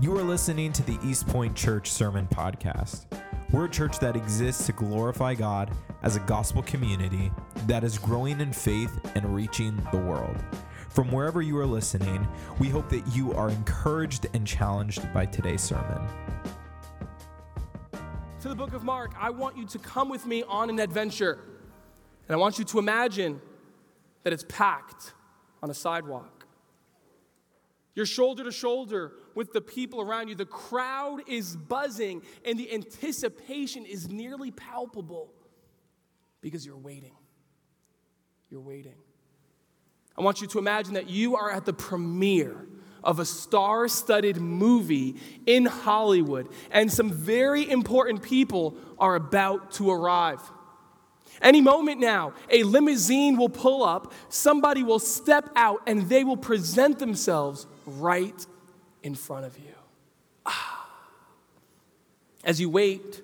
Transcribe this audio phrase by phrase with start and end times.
[0.00, 3.06] You are listening to the East Point Church Sermon Podcast.
[3.52, 5.70] We're a church that exists to glorify God
[6.02, 7.30] as a gospel community
[7.68, 10.36] that is growing in faith and reaching the world.
[10.88, 12.26] From wherever you are listening,
[12.58, 16.02] we hope that you are encouraged and challenged by today's sermon.
[18.40, 21.38] To the book of Mark, I want you to come with me on an adventure.
[22.28, 23.40] And I want you to imagine
[24.24, 25.14] that it's packed
[25.62, 26.46] on a sidewalk.
[27.94, 30.34] You're shoulder to shoulder with the people around you.
[30.34, 35.32] The crowd is buzzing, and the anticipation is nearly palpable
[36.40, 37.14] because you're waiting.
[38.50, 38.94] You're waiting.
[40.16, 42.66] I want you to imagine that you are at the premiere
[43.02, 49.90] of a star studded movie in Hollywood, and some very important people are about to
[49.90, 50.40] arrive.
[51.42, 56.36] Any moment now, a limousine will pull up, somebody will step out, and they will
[56.36, 58.46] present themselves right
[59.04, 59.74] in front of you.
[60.44, 60.88] Ah.
[62.42, 63.22] As you wait,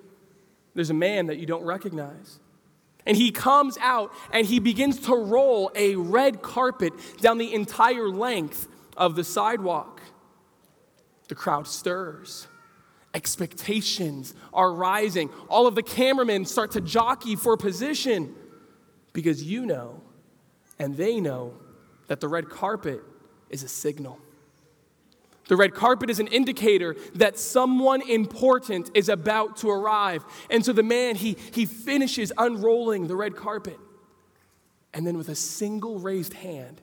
[0.75, 2.39] there's a man that you don't recognize.
[3.05, 8.07] And he comes out and he begins to roll a red carpet down the entire
[8.07, 10.01] length of the sidewalk.
[11.27, 12.47] The crowd stirs.
[13.13, 15.31] Expectations are rising.
[15.49, 18.35] All of the cameramen start to jockey for position
[19.13, 20.01] because you know
[20.77, 21.55] and they know
[22.07, 23.01] that the red carpet
[23.49, 24.19] is a signal.
[25.51, 30.23] The red carpet is an indicator that someone important is about to arrive.
[30.49, 33.77] And so the man, he, he finishes unrolling the red carpet.
[34.93, 36.79] And then with a single raised hand,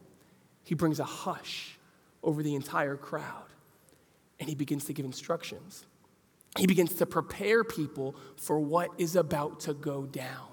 [0.64, 1.78] he brings a hush
[2.22, 3.46] over the entire crowd.
[4.38, 5.86] And he begins to give instructions.
[6.58, 10.47] He begins to prepare people for what is about to go down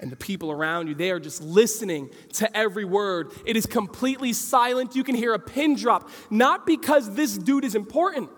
[0.00, 3.32] and the people around you, they are just listening to every word.
[3.44, 4.94] It is completely silent.
[4.94, 8.30] You can hear a pin drop, not because this dude is important,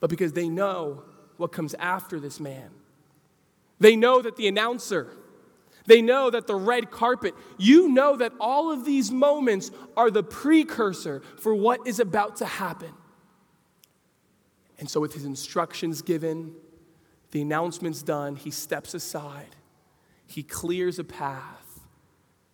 [0.00, 1.02] but because they know
[1.38, 2.70] what comes after this man.
[3.78, 5.08] They know that the announcer,
[5.86, 10.22] they know that the red carpet, you know that all of these moments are the
[10.22, 12.92] precursor for what is about to happen.
[14.78, 16.54] And so, with his instructions given,
[17.30, 19.56] the announcements done, he steps aside
[20.30, 21.80] he clears a path,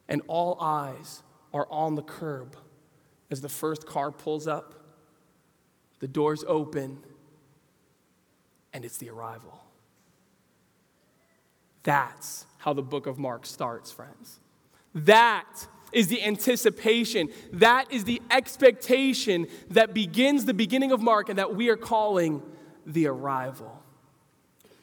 [0.08, 1.22] and all eyes
[1.52, 2.56] are on the curb
[3.30, 4.74] as the first car pulls up,
[6.00, 6.98] the doors open,
[8.72, 9.60] and it's the arrival.
[11.82, 14.40] That's how the book of Mark starts, friends.
[14.94, 17.28] That is the anticipation.
[17.52, 22.42] That is the expectation that begins the beginning of Mark and that we are calling
[22.86, 23.82] the arrival.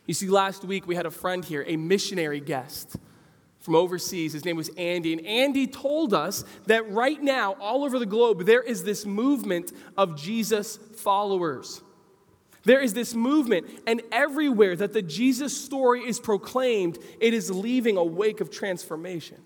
[0.05, 2.97] You see, last week we had a friend here, a missionary guest
[3.59, 4.33] from overseas.
[4.33, 5.13] His name was Andy.
[5.13, 9.71] And Andy told us that right now, all over the globe, there is this movement
[9.97, 11.81] of Jesus followers.
[12.65, 17.97] There is this movement, and everywhere that the Jesus story is proclaimed, it is leaving
[17.97, 19.37] a wake of transformation.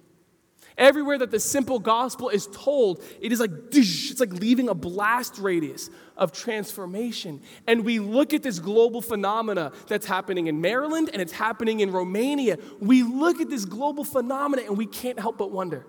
[0.78, 5.40] Everywhere that the simple gospel is told, it is like it's like leaving a blast
[5.40, 7.42] radius of transformation.
[7.66, 11.92] And we look at this global phenomena that's happening in Maryland and it's happening in
[11.92, 12.58] Romania.
[12.80, 15.88] We look at this global phenomena and we can't help but wonder,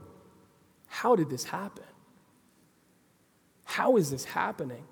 [0.87, 1.84] how did this happen?
[3.65, 4.84] How is this happening?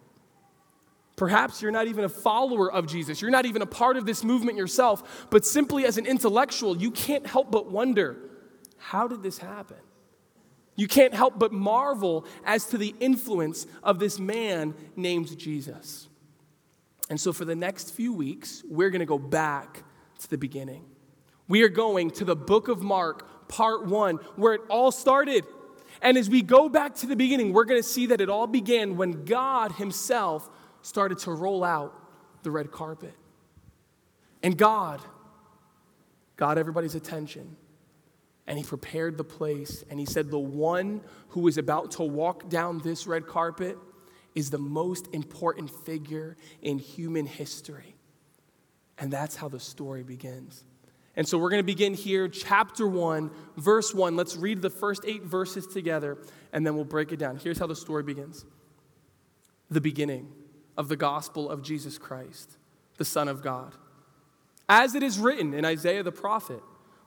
[1.17, 3.23] Perhaps you're not even a follower of Jesus.
[3.23, 6.91] You're not even a part of this movement yourself, but simply as an intellectual, you
[6.91, 8.19] can't help but wonder
[8.77, 9.78] how did this happen?
[10.77, 16.09] You can't help but marvel as to the influence of this man named Jesus.
[17.09, 19.85] And so, for the next few weeks, we're going to go back
[20.21, 20.85] to the beginning.
[21.49, 25.45] We are going to the book of Mark, part one, where it all started.
[26.03, 28.47] And as we go back to the beginning, we're going to see that it all
[28.47, 30.51] began when God Himself
[30.83, 31.95] started to roll out
[32.43, 33.15] the red carpet.
[34.43, 35.01] And God
[36.37, 37.57] got everybody's attention
[38.47, 42.49] and he prepared the place and he said, The one who is about to walk
[42.49, 43.77] down this red carpet
[44.34, 47.97] is the most important figure in human history.
[48.98, 50.65] And that's how the story begins.
[51.16, 54.16] And so we're going to begin here, chapter 1, verse 1.
[54.16, 56.19] Let's read the first eight verses together
[56.53, 57.37] and then we'll break it down.
[57.37, 58.45] Here's how the story begins
[59.69, 60.31] the beginning
[60.77, 62.57] of the gospel of Jesus Christ,
[62.98, 63.75] the Son of God.
[64.69, 66.63] As it is written in Isaiah the prophet,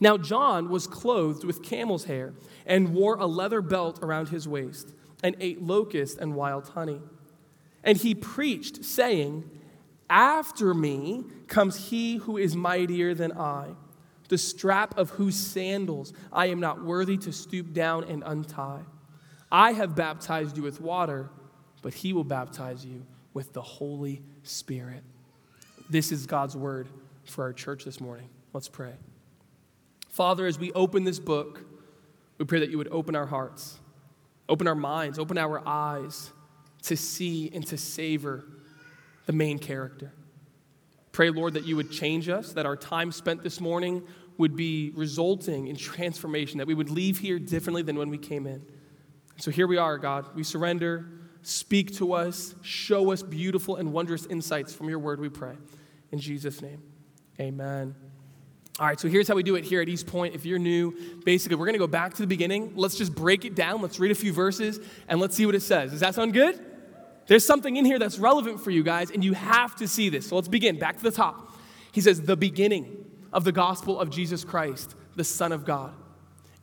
[0.00, 2.34] Now, John was clothed with camel's hair
[2.66, 4.92] and wore a leather belt around his waist
[5.22, 7.00] and ate locusts and wild honey.
[7.84, 9.48] And he preached, saying,
[10.10, 13.68] After me comes he who is mightier than I,
[14.28, 18.82] the strap of whose sandals I am not worthy to stoop down and untie.
[19.50, 21.30] I have baptized you with water,
[21.82, 25.02] but he will baptize you with the Holy Spirit.
[25.88, 26.88] This is God's word
[27.24, 28.28] for our church this morning.
[28.52, 28.92] Let's pray.
[30.08, 31.64] Father, as we open this book,
[32.38, 33.78] we pray that you would open our hearts,
[34.48, 36.32] open our minds, open our eyes
[36.82, 38.44] to see and to savor
[39.26, 40.12] the main character.
[41.12, 44.02] Pray, Lord, that you would change us, that our time spent this morning
[44.38, 48.46] would be resulting in transformation, that we would leave here differently than when we came
[48.46, 48.64] in.
[49.36, 50.26] So here we are, God.
[50.34, 51.06] We surrender.
[51.42, 52.54] Speak to us.
[52.62, 55.56] Show us beautiful and wondrous insights from your word, we pray.
[56.12, 56.82] In Jesus' name,
[57.40, 58.07] amen.
[58.80, 60.36] All right, so here's how we do it here at East Point.
[60.36, 60.94] If you're new,
[61.24, 62.74] basically, we're going to go back to the beginning.
[62.76, 63.82] Let's just break it down.
[63.82, 64.78] Let's read a few verses
[65.08, 65.90] and let's see what it says.
[65.90, 66.64] Does that sound good?
[67.26, 70.28] There's something in here that's relevant for you guys, and you have to see this.
[70.28, 70.78] So let's begin.
[70.78, 71.58] Back to the top.
[71.90, 75.92] He says, The beginning of the gospel of Jesus Christ, the Son of God.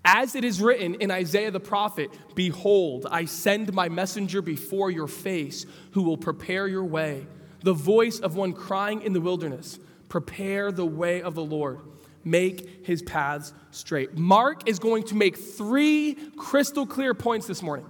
[0.06, 5.08] As it is written in Isaiah the prophet, Behold, I send my messenger before your
[5.08, 7.28] face, who will prepare your way.
[7.62, 11.82] The voice of one crying in the wilderness, Prepare the way of the Lord,
[12.26, 14.18] make his paths straight.
[14.18, 17.86] Mark is going to make three crystal clear points this morning.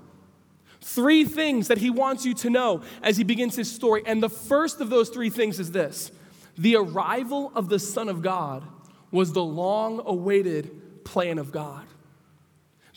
[0.82, 4.04] Three things that he wants you to know as he begins his story.
[4.06, 6.12] And the first of those three things is this
[6.58, 8.64] the arrival of the Son of God
[9.12, 11.86] was the long awaited plan of God.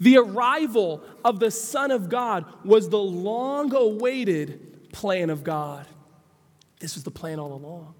[0.00, 5.87] The arrival of the Son of God was the long awaited plan of God.
[6.79, 7.94] This was the plan all along.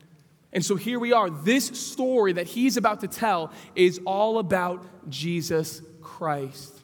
[0.53, 1.31] And so here we are.
[1.31, 6.81] This story that he's about to tell is all about Jesus Christ.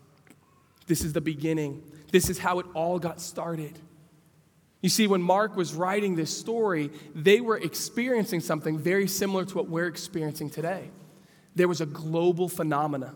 [0.87, 1.83] This is the beginning.
[2.13, 3.79] This is how it all got started.
[4.83, 9.55] You see, when Mark was writing this story, they were experiencing something very similar to
[9.57, 10.91] what we're experiencing today.
[11.55, 13.15] There was a global phenomena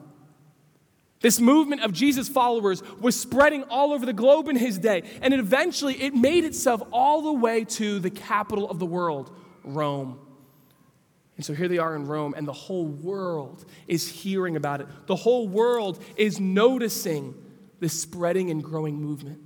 [1.20, 5.34] this movement of Jesus followers was spreading all over the globe in his day, and
[5.34, 9.34] eventually it made itself all the way to the capital of the world,
[9.64, 10.20] Rome.
[11.38, 14.88] And so here they are in Rome, and the whole world is hearing about it.
[15.06, 17.34] The whole world is noticing
[17.80, 19.40] this spreading and growing movement.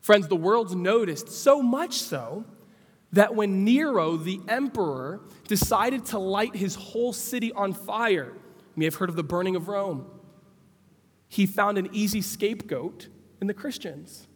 [0.00, 2.44] Friends, the world's noticed so much so
[3.12, 8.84] that when Nero, the emperor, decided to light his whole city on fire, you may
[8.84, 10.06] have heard of the burning of Rome
[11.28, 13.08] he found an easy scapegoat
[13.40, 14.26] in the Christians.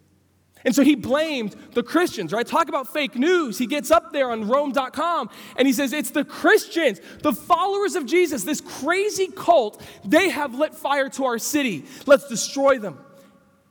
[0.65, 2.47] And so he blamed the Christians, right?
[2.47, 3.59] Talk about fake news.
[3.59, 8.07] He gets up there on Rome.com and he says, It's the Christians, the followers of
[8.07, 9.83] Jesus, this crazy cult.
[10.05, 11.85] They have lit fire to our city.
[12.07, 12.99] Let's destroy them.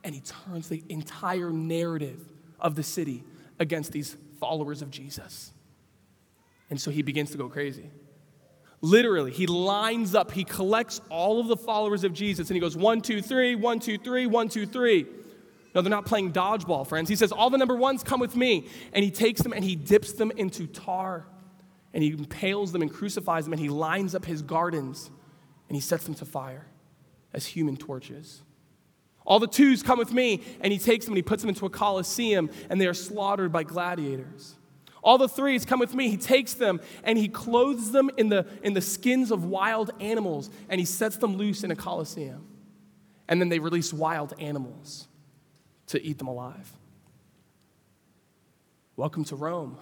[0.04, 2.20] And he turns the entire narrative
[2.60, 3.24] of the city
[3.58, 5.52] against these followers of Jesus.
[6.68, 7.90] And so he begins to go crazy.
[8.80, 12.76] Literally, he lines up, he collects all of the followers of Jesus, and he goes
[12.76, 15.06] one, two, three, one, two, three, one, two, three.
[15.74, 17.08] No, they're not playing dodgeball, friends.
[17.08, 18.68] He says, All the number ones come with me.
[18.92, 21.26] And he takes them and he dips them into tar,
[21.94, 25.10] and he impales them and crucifies them, and he lines up his gardens,
[25.68, 26.66] and he sets them to fire
[27.32, 28.42] as human torches.
[29.24, 31.64] All the twos come with me, and he takes them and he puts them into
[31.64, 34.56] a coliseum, and they are slaughtered by gladiators.
[35.02, 36.08] All the threes come with me.
[36.08, 40.48] He takes them and he clothes them in the, in the skins of wild animals
[40.68, 42.46] and he sets them loose in a coliseum.
[43.28, 45.08] And then they release wild animals
[45.92, 46.70] to eat them alive.
[48.96, 49.78] Welcome to Rome.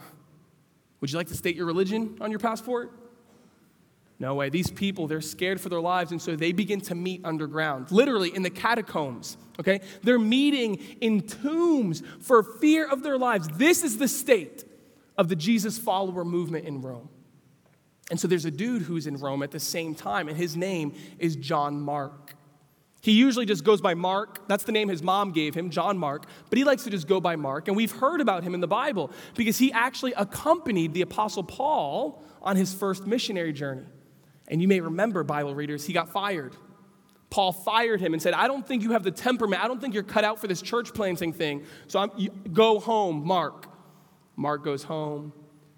[1.00, 2.92] Would you like to state your religion on your passport?
[4.18, 4.50] No way.
[4.50, 8.34] These people, they're scared for their lives, and so they begin to meet underground, literally
[8.34, 9.80] in the catacombs, okay?
[10.02, 13.48] They're meeting in tombs for fear of their lives.
[13.56, 14.64] This is the state
[15.16, 17.08] of the Jesus follower movement in Rome.
[18.10, 20.92] And so there's a dude who's in Rome at the same time, and his name
[21.18, 22.34] is John Mark.
[23.02, 24.46] He usually just goes by Mark.
[24.46, 26.26] That's the name his mom gave him, John Mark.
[26.50, 27.68] But he likes to just go by Mark.
[27.68, 32.22] And we've heard about him in the Bible because he actually accompanied the Apostle Paul
[32.42, 33.86] on his first missionary journey.
[34.48, 36.54] And you may remember, Bible readers, he got fired.
[37.30, 39.62] Paul fired him and said, I don't think you have the temperament.
[39.62, 41.64] I don't think you're cut out for this church planting thing.
[41.86, 43.66] So I'm, you, go home, Mark.
[44.36, 45.32] Mark goes home.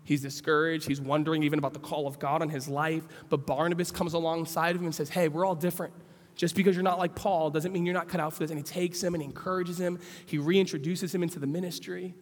[0.04, 0.88] He's discouraged.
[0.88, 3.06] He's wondering even about the call of God on his life.
[3.28, 5.92] But Barnabas comes alongside of him and says, Hey, we're all different.
[6.34, 8.50] Just because you're not like Paul doesn't mean you're not cut out for this.
[8.50, 12.14] And he takes him and encourages him, he reintroduces him into the ministry.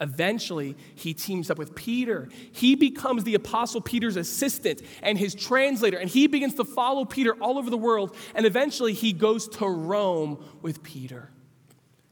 [0.00, 2.28] Eventually, he teams up with Peter.
[2.52, 7.34] He becomes the Apostle Peter's assistant and his translator, and he begins to follow Peter
[7.40, 8.14] all over the world.
[8.34, 11.30] And eventually, he goes to Rome with Peter.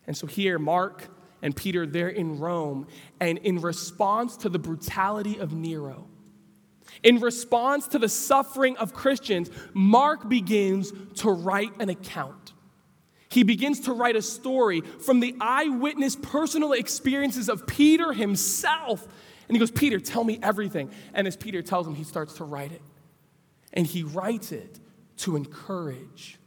[0.06, 1.08] And so, here, Mark
[1.42, 2.88] and Peter, they're in Rome.
[3.20, 6.08] And in response to the brutality of Nero,
[7.06, 12.52] in response to the suffering of Christians, Mark begins to write an account.
[13.28, 19.06] He begins to write a story from the eyewitness personal experiences of Peter himself.
[19.46, 20.90] And he goes, Peter, tell me everything.
[21.14, 22.82] And as Peter tells him, he starts to write it.
[23.72, 24.80] And he writes it
[25.18, 26.40] to encourage.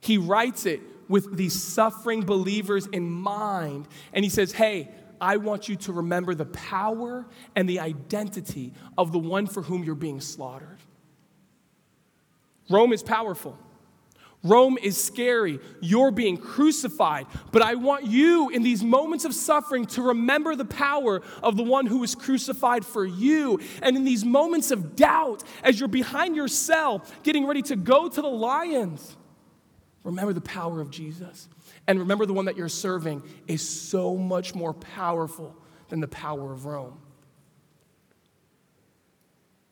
[0.00, 3.86] He writes it with these suffering believers in mind.
[4.12, 4.88] And he says, Hey,
[5.20, 9.84] I want you to remember the power and the identity of the one for whom
[9.84, 10.78] you're being slaughtered.
[12.70, 13.58] Rome is powerful.
[14.44, 15.58] Rome is scary.
[15.80, 17.26] You're being crucified.
[17.50, 21.64] But I want you in these moments of suffering to remember the power of the
[21.64, 23.60] one who was crucified for you.
[23.82, 28.08] And in these moments of doubt, as you're behind your cell, getting ready to go
[28.08, 29.16] to the lions,
[30.04, 31.48] remember the power of Jesus.
[31.88, 35.56] And remember the one that you're serving is so much more powerful
[35.88, 37.00] than the power of Rome.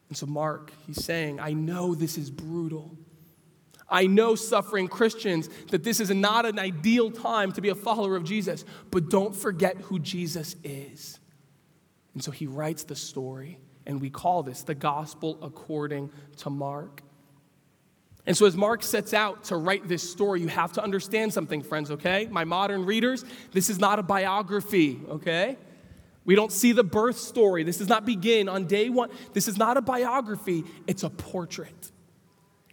[0.08, 2.96] And so, Mark, he's saying, I know this is brutal.
[3.88, 8.16] I know suffering Christians that this is not an ideal time to be a follower
[8.16, 11.20] of Jesus, but don't forget who Jesus is.
[12.14, 17.02] And so he writes the story, and we call this the gospel according to Mark.
[18.26, 21.62] And so, as Mark sets out to write this story, you have to understand something,
[21.62, 22.26] friends, okay?
[22.30, 25.56] My modern readers, this is not a biography, okay?
[26.24, 27.62] We don't see the birth story.
[27.62, 29.10] This does not begin on day one.
[29.32, 31.92] This is not a biography, it's a portrait.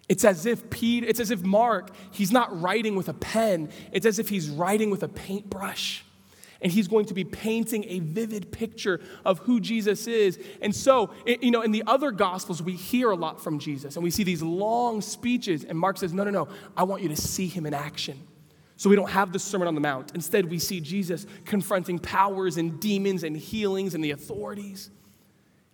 [0.10, 3.70] It's as if Pete, it's as if Mark, he's not writing with a pen.
[3.92, 6.04] It's as if he's writing with a paintbrush.
[6.64, 10.40] And he's going to be painting a vivid picture of who Jesus is.
[10.62, 14.04] And so, you know, in the other gospels, we hear a lot from Jesus and
[14.04, 15.66] we see these long speeches.
[15.66, 18.18] And Mark says, No, no, no, I want you to see him in action.
[18.78, 20.14] So we don't have the Sermon on the Mount.
[20.16, 24.90] Instead, we see Jesus confronting powers and demons and healings and the authorities.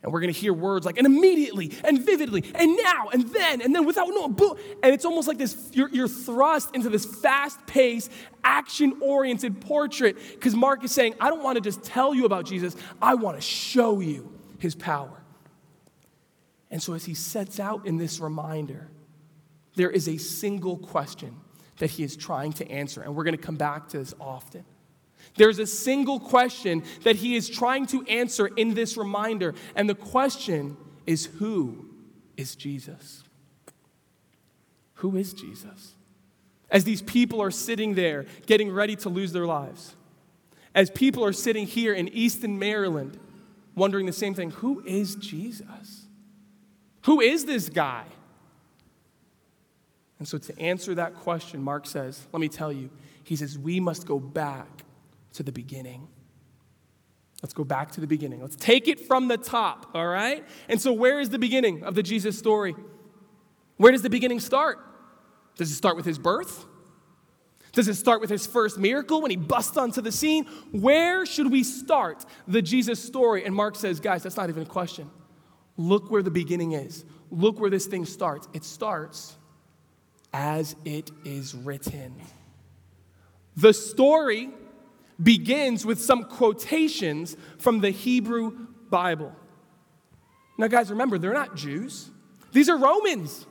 [0.02, 3.62] And we're going to hear words like, and immediately, and vividly, and now, and then,
[3.62, 4.58] and then without no boom.
[4.82, 8.10] And it's almost like this you're, you're thrust into this fast paced,
[8.44, 12.46] action oriented portrait because Mark is saying, I don't want to just tell you about
[12.46, 15.22] Jesus, I want to show you his power.
[16.72, 18.90] And so as he sets out in this reminder,
[19.76, 21.36] there is a single question
[21.80, 23.02] that he is trying to answer.
[23.02, 24.64] And we're going to come back to this often.
[25.36, 29.96] There's a single question that he is trying to answer in this reminder, and the
[29.96, 31.86] question is Who
[32.38, 33.24] is Jesus?
[34.96, 35.96] Who is Jesus?
[36.70, 39.96] As these people are sitting there getting ready to lose their lives,
[40.76, 43.18] as people are sitting here in Easton, Maryland,
[43.76, 46.06] wondering the same thing who is Jesus?
[47.04, 48.04] Who is this guy?
[50.20, 52.90] And so, to answer that question, Mark says, let me tell you,
[53.24, 54.84] he says, we must go back
[55.40, 56.06] to the beginning.
[57.42, 58.42] Let's go back to the beginning.
[58.42, 60.46] Let's take it from the top, all right?
[60.68, 62.76] And so, where is the beginning of the Jesus story?
[63.78, 64.80] Where does the beginning start?
[65.56, 66.66] Does it start with his birth?
[67.72, 70.44] Does it start with his first miracle when he busts onto the scene?
[70.74, 73.46] Where should we start the Jesus story?
[73.46, 75.10] And Mark says, guys, that's not even a question.
[75.78, 77.06] Look where the beginning is.
[77.32, 78.50] Look where this thing starts.
[78.54, 79.38] It starts
[80.34, 82.16] as it is written.
[83.56, 84.50] The story
[85.22, 89.34] begins with some quotations from the Hebrew Bible.
[90.58, 92.10] Now, guys, remember, they're not Jews,
[92.52, 93.46] these are Romans.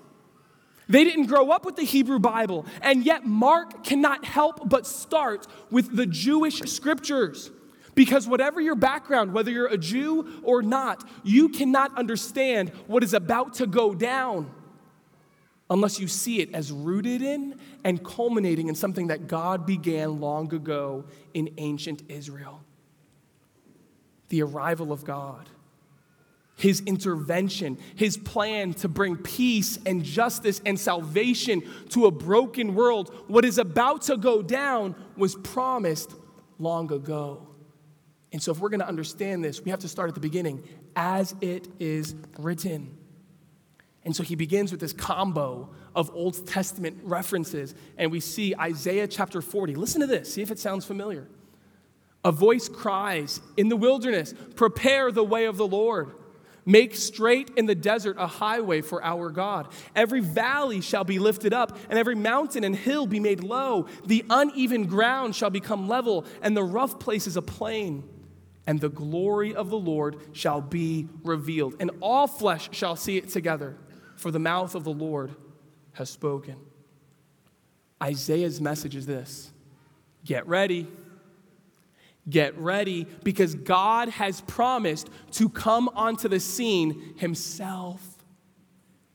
[0.90, 5.46] They didn't grow up with the Hebrew Bible, and yet Mark cannot help but start
[5.70, 7.50] with the Jewish scriptures.
[7.94, 13.12] Because whatever your background, whether you're a Jew or not, you cannot understand what is
[13.12, 14.50] about to go down
[15.70, 20.52] unless you see it as rooted in and culminating in something that God began long
[20.54, 22.62] ago in ancient Israel
[24.28, 25.48] the arrival of God.
[26.56, 33.14] His intervention, his plan to bring peace and justice and salvation to a broken world,
[33.28, 36.14] what is about to go down was promised
[36.58, 37.46] long ago.
[38.32, 40.64] And so, if we're going to understand this, we have to start at the beginning,
[40.96, 42.97] as it is written.
[44.08, 49.06] And so he begins with this combo of Old Testament references, and we see Isaiah
[49.06, 49.74] chapter 40.
[49.74, 51.28] Listen to this, see if it sounds familiar.
[52.24, 56.14] A voice cries in the wilderness, Prepare the way of the Lord,
[56.64, 59.68] Make straight in the desert a highway for our God.
[59.94, 63.88] Every valley shall be lifted up, and every mountain and hill be made low.
[64.06, 68.08] The uneven ground shall become level, and the rough places a plain.
[68.66, 73.28] And the glory of the Lord shall be revealed, and all flesh shall see it
[73.28, 73.76] together,
[74.18, 75.34] for the mouth of the Lord
[75.92, 76.56] has spoken.
[78.02, 79.50] Isaiah's message is this
[80.24, 80.86] get ready.
[82.28, 88.02] Get ready because God has promised to come onto the scene himself.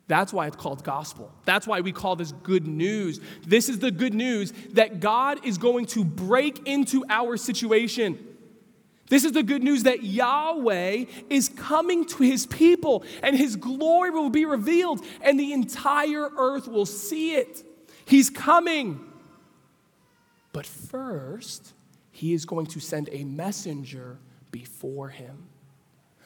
[0.07, 1.31] That's why it's called gospel.
[1.45, 3.19] That's why we call this good news.
[3.45, 8.32] This is the good news that God is going to break into our situation.
[9.09, 14.09] This is the good news that Yahweh is coming to his people and his glory
[14.09, 17.63] will be revealed and the entire earth will see it.
[18.05, 18.99] He's coming.
[20.51, 21.73] But first,
[22.11, 24.19] he is going to send a messenger
[24.51, 25.49] before him.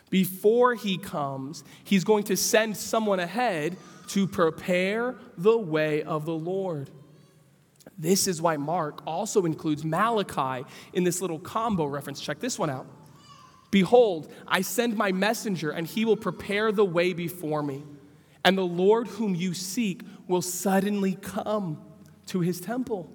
[0.09, 3.75] Before he comes, he's going to send someone ahead
[4.09, 6.89] to prepare the way of the Lord.
[7.97, 12.21] This is why Mark also includes Malachi in this little combo reference.
[12.21, 12.87] Check this one out.
[13.71, 17.83] Behold, I send my messenger, and he will prepare the way before me.
[18.45, 21.81] And the Lord whom you seek will suddenly come
[22.27, 23.11] to his temple.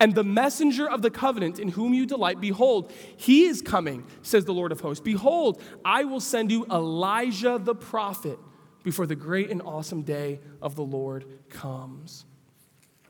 [0.00, 4.44] And the messenger of the covenant in whom you delight, behold, he is coming, says
[4.44, 5.00] the Lord of hosts.
[5.00, 8.38] Behold, I will send you Elijah the prophet
[8.82, 12.25] before the great and awesome day of the Lord comes.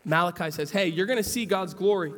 [0.06, 2.12] Malachi says, Hey, you're going to see God's glory.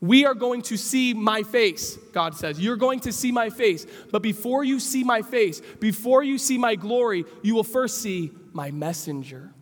[0.00, 2.60] We are going to see my face, God says.
[2.60, 3.86] You're going to see my face.
[4.12, 8.32] But before you see my face, before you see my glory, you will first see
[8.52, 9.52] my messenger.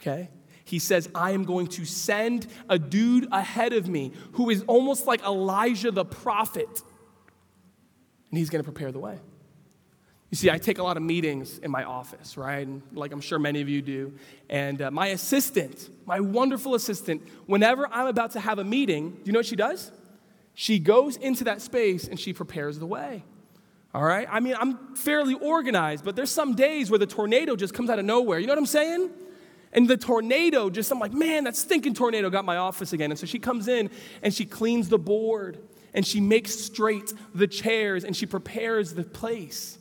[0.00, 0.30] Okay?
[0.64, 5.06] He says, I am going to send a dude ahead of me who is almost
[5.06, 6.82] like Elijah the prophet.
[8.30, 9.18] And he's going to prepare the way.
[10.30, 12.66] You see, I take a lot of meetings in my office, right?
[12.66, 14.12] And like I'm sure many of you do.
[14.50, 19.20] And uh, my assistant, my wonderful assistant, whenever I'm about to have a meeting, do
[19.24, 19.90] you know what she does?
[20.54, 23.24] She goes into that space and she prepares the way.
[23.94, 24.28] All right?
[24.30, 27.98] I mean, I'm fairly organized, but there's some days where the tornado just comes out
[27.98, 28.38] of nowhere.
[28.38, 29.10] You know what I'm saying?
[29.72, 33.10] And the tornado just, I'm like, man, that stinking tornado got my office again.
[33.10, 33.90] And so she comes in
[34.22, 35.58] and she cleans the board
[35.94, 39.78] and she makes straight the chairs and she prepares the place.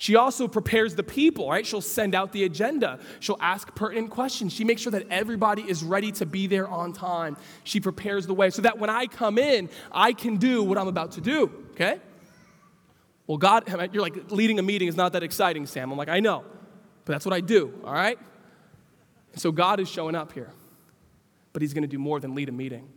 [0.00, 1.66] She also prepares the people, right?
[1.66, 3.00] She'll send out the agenda.
[3.18, 4.52] She'll ask pertinent questions.
[4.52, 7.36] She makes sure that everybody is ready to be there on time.
[7.64, 10.86] She prepares the way so that when I come in, I can do what I'm
[10.86, 11.98] about to do, okay?
[13.26, 15.90] Well, God, you're like, leading a meeting is not that exciting, Sam.
[15.90, 16.44] I'm like, I know,
[17.04, 18.18] but that's what I do, all right?
[19.34, 20.52] So God is showing up here,
[21.52, 22.88] but He's to do more than lead a meeting.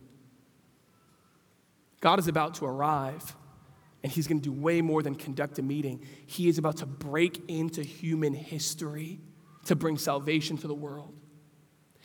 [2.00, 3.36] God is about to arrive
[4.04, 6.06] and he's going to do way more than conduct a meeting.
[6.26, 9.20] He is about to break into human history
[9.66, 11.14] to bring salvation to the world.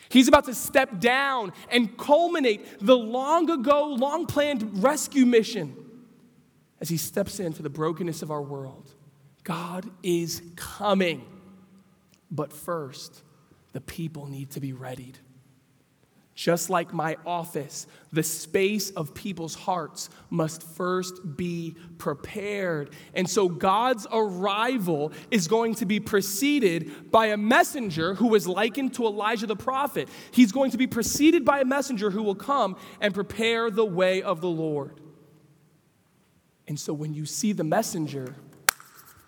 [0.08, 5.74] He's about to step down and culminate the long ago, long planned rescue mission
[6.80, 8.94] as he steps into the brokenness of our world.
[9.42, 11.24] God is coming.
[12.30, 13.22] But first,
[13.72, 15.18] the people need to be readied.
[16.36, 22.90] Just like my office, the space of people's hearts must first be prepared.
[23.14, 28.92] And so God's arrival is going to be preceded by a messenger who is likened
[28.94, 30.10] to Elijah the prophet.
[30.30, 34.20] He's going to be preceded by a messenger who will come and prepare the way
[34.20, 35.00] of the Lord.
[36.68, 38.34] And so when you see the messenger,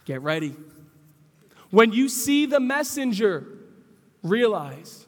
[0.04, 0.54] get ready.
[1.70, 3.46] When you see the messenger,
[4.22, 5.06] realize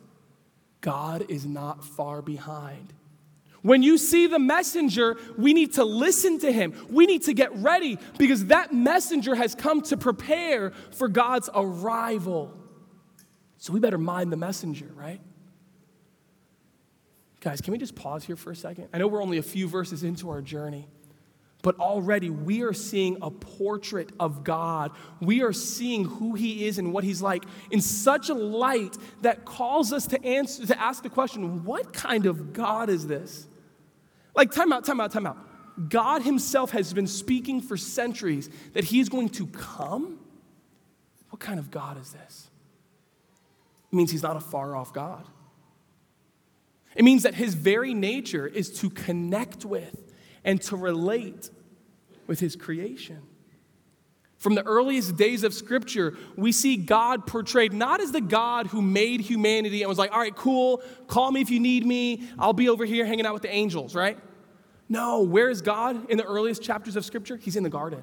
[0.80, 2.92] God is not far behind.
[3.62, 6.74] When you see the messenger, we need to listen to him.
[6.88, 12.54] We need to get ready because that messenger has come to prepare for God's arrival.
[13.58, 15.20] So we better mind the messenger, right?
[17.40, 18.88] Guys, can we just pause here for a second?
[18.92, 20.88] I know we're only a few verses into our journey.
[21.62, 24.92] But already we are seeing a portrait of God.
[25.20, 29.44] We are seeing who He is and what He's like in such a light that
[29.44, 33.46] calls us to answer to ask the question, what kind of God is this?
[34.34, 35.38] Like, time out, time out, time out.
[35.90, 40.18] God Himself has been speaking for centuries that He's going to come.
[41.28, 42.50] What kind of God is this?
[43.92, 45.26] It means He's not a far off God.
[46.96, 50.09] It means that His very nature is to connect with
[50.44, 51.50] and to relate
[52.26, 53.22] with his creation.
[54.36, 58.80] From the earliest days of Scripture, we see God portrayed not as the God who
[58.80, 62.54] made humanity and was like, all right, cool, call me if you need me, I'll
[62.54, 64.18] be over here hanging out with the angels, right?
[64.88, 67.36] No, where is God in the earliest chapters of Scripture?
[67.36, 68.02] He's in the garden.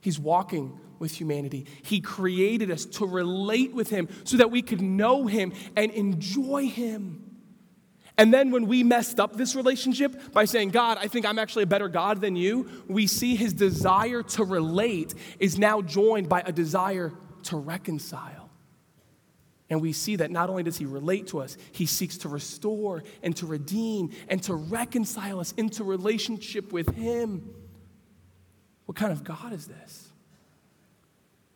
[0.00, 1.66] He's walking with humanity.
[1.82, 6.68] He created us to relate with Him so that we could know Him and enjoy
[6.68, 7.29] Him.
[8.18, 11.62] And then when we messed up this relationship by saying, God, I think I'm actually
[11.62, 16.42] a better God than you, we see His desire to relate is now joined by
[16.44, 17.12] a desire
[17.44, 18.50] to reconcile.
[19.70, 23.04] And we see that not only does He relate to us, He seeks to restore
[23.22, 27.54] and to redeem and to reconcile us into relationship with Him.
[28.86, 30.08] What kind of God is this?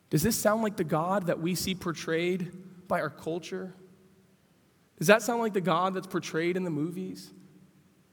[0.09, 2.51] Does this sound like the God that we see portrayed
[2.87, 3.73] by our culture?
[4.97, 7.31] Does that sound like the God that's portrayed in the movies?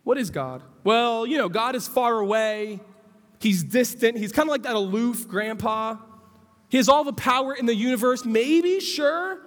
[0.05, 0.63] What is God?
[0.83, 2.81] Well, you know, God is far away.
[3.41, 4.19] He's distant.
[4.19, 5.97] He's kind of like that aloof grandpa.
[6.69, 9.39] He has all the power in the universe, maybe, sure,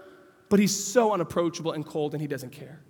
[0.48, 2.82] but he's so unapproachable and cold and he doesn't care.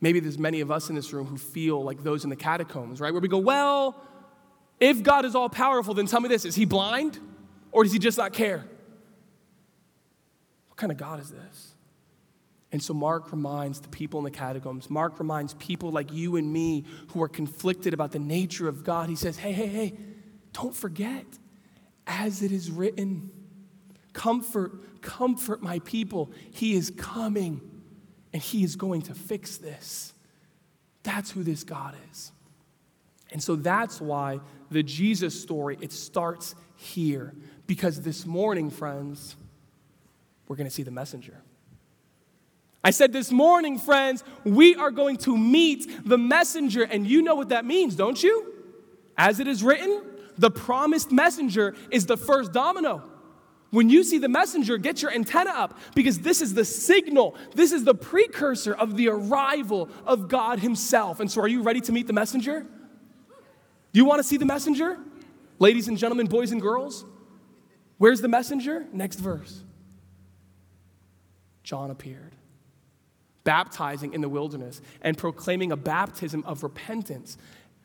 [0.00, 3.00] Maybe there's many of us in this room who feel like those in the catacombs,
[3.00, 3.12] right?
[3.12, 4.00] Where we go, well,
[4.78, 7.18] if God is all powerful, then tell me this is he blind?
[7.72, 8.64] Or does he just not care?
[10.68, 11.74] What kind of God is this?
[12.70, 16.52] And so Mark reminds the people in the catacombs, Mark reminds people like you and
[16.52, 19.08] me who are conflicted about the nature of God.
[19.08, 19.94] He says, hey, hey, hey,
[20.52, 21.24] don't forget,
[22.06, 23.30] as it is written,
[24.12, 26.30] comfort, comfort my people.
[26.50, 27.60] He is coming
[28.32, 30.12] and he is going to fix this.
[31.02, 32.32] That's who this God is.
[33.30, 37.34] And so that's why the Jesus story, it starts here.
[37.66, 39.36] Because this morning, friends,
[40.46, 41.42] we're going to see the messenger.
[42.88, 47.34] I said this morning, friends, we are going to meet the messenger, and you know
[47.34, 48.54] what that means, don't you?
[49.14, 50.00] As it is written,
[50.38, 53.02] the promised messenger is the first domino.
[53.72, 57.72] When you see the messenger, get your antenna up because this is the signal, this
[57.72, 61.20] is the precursor of the arrival of God Himself.
[61.20, 62.62] And so, are you ready to meet the messenger?
[62.62, 64.98] Do you want to see the messenger?
[65.58, 67.04] Ladies and gentlemen, boys and girls,
[67.98, 68.86] Where's the messenger?
[68.94, 69.62] Next verse.
[71.62, 72.34] John appeared,
[73.48, 77.38] baptizing in the wilderness and proclaiming a baptism of repentance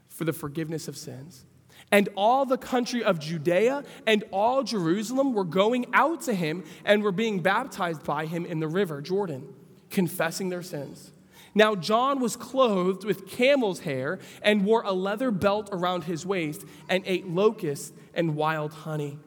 [0.10, 1.45] for the forgiveness of sins.
[1.89, 7.02] And all the country of Judea and all Jerusalem were going out to him and
[7.02, 9.54] were being baptized by him in the river Jordan,
[9.89, 11.13] confessing their sins.
[11.56, 16.65] Now, John was clothed with camel's hair and wore a leather belt around his waist
[16.89, 19.17] and ate locusts and wild honey.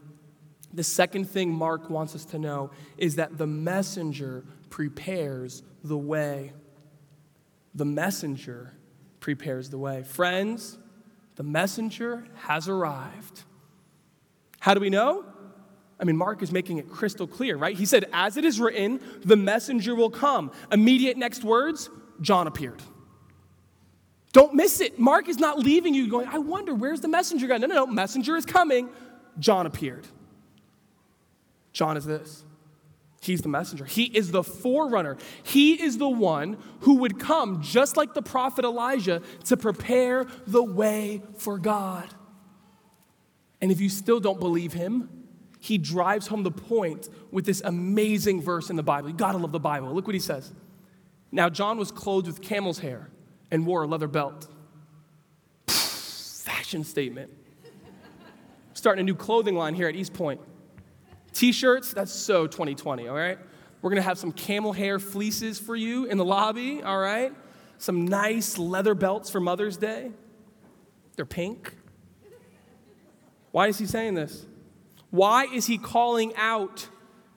[0.74, 6.52] The second thing Mark wants us to know is that the messenger prepares the way.
[7.74, 8.72] The messenger
[9.20, 10.02] prepares the way.
[10.02, 10.78] Friends,
[11.36, 13.44] the messenger has arrived.
[14.60, 15.24] How do we know?
[15.98, 17.76] I mean, Mark is making it crystal clear, right?
[17.76, 20.50] He said, As it is written, the messenger will come.
[20.70, 21.88] Immediate next words,
[22.20, 22.82] John appeared.
[24.32, 24.98] Don't miss it.
[24.98, 27.56] Mark is not leaving you going, I wonder, where's the messenger guy?
[27.56, 27.86] No, no, no.
[27.86, 28.90] Messenger is coming.
[29.38, 30.06] John appeared.
[31.72, 32.44] John is this
[33.26, 33.84] He's the messenger.
[33.84, 35.16] He is the forerunner.
[35.42, 40.62] He is the one who would come, just like the prophet Elijah, to prepare the
[40.62, 42.08] way for God.
[43.60, 45.10] And if you still don't believe him,
[45.58, 49.08] he drives home the point with this amazing verse in the Bible.
[49.08, 49.92] You gotta love the Bible.
[49.92, 50.52] Look what he says.
[51.32, 53.10] Now, John was clothed with camel's hair
[53.50, 54.46] and wore a leather belt.
[55.66, 57.32] Fashion statement.
[58.74, 60.40] Starting a new clothing line here at East Point.
[61.36, 63.38] T shirts, that's so 2020, all right?
[63.82, 67.30] We're gonna have some camel hair fleeces for you in the lobby, all right?
[67.76, 70.12] Some nice leather belts for Mother's Day.
[71.14, 71.76] They're pink.
[73.50, 74.46] Why is he saying this?
[75.10, 76.88] Why is he calling out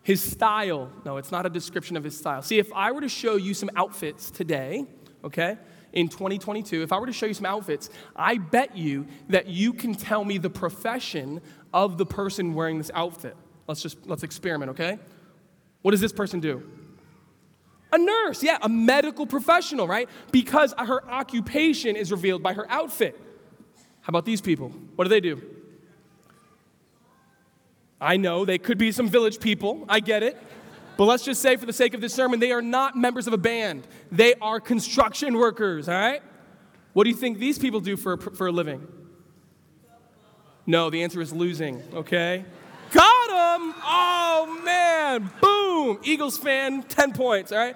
[0.01, 0.89] his style?
[1.03, 2.41] No, it's not a description of his style.
[2.41, 4.85] See, if I were to show you some outfits today,
[5.25, 5.57] okay,
[5.91, 9.73] in 2022, if I were to show you some outfits, I bet you that you
[9.73, 11.41] can tell me the profession
[11.73, 13.35] of the person wearing this outfit.
[13.69, 14.97] Let's just let's experiment, okay?
[15.84, 16.63] What does this person do?
[17.93, 20.10] A nurse, yeah, a medical professional, right?
[20.32, 23.15] Because her occupation is revealed by her outfit.
[24.01, 24.69] How about these people?
[24.95, 25.39] What do they do?
[28.01, 30.36] I know they could be some village people, I get it.
[30.97, 33.34] But let's just say, for the sake of this sermon, they are not members of
[33.34, 33.86] a band.
[34.12, 36.23] They are construction workers, all right?
[36.93, 38.88] What do you think these people do for, for a living?
[40.65, 42.45] No, the answer is losing, okay?
[43.84, 46.00] Oh man, boom!
[46.04, 47.76] Eagles fan, 10 points, all right?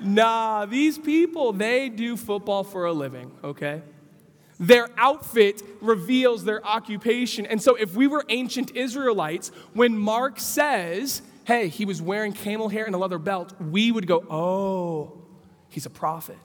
[0.00, 3.82] Nah, these people, they do football for a living, okay?
[4.60, 7.46] Their outfit reveals their occupation.
[7.46, 12.68] And so, if we were ancient Israelites, when Mark says, hey, he was wearing camel
[12.68, 15.22] hair and a leather belt, we would go, oh,
[15.68, 16.38] he's a prophet.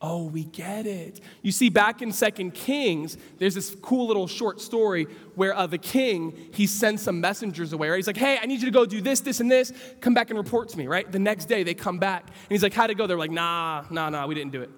[0.00, 1.20] Oh, we get it.
[1.42, 5.78] You see, back in Second Kings, there's this cool little short story where uh, the
[5.78, 7.96] king, he sends some messengers away, right?
[7.96, 9.72] He's like, hey, I need you to go do this, this, and this.
[10.00, 11.10] Come back and report to me, right?
[11.10, 12.28] The next day, they come back.
[12.28, 13.08] And he's like, how'd it go?
[13.08, 14.70] They're like, nah, nah, nah, we didn't do it.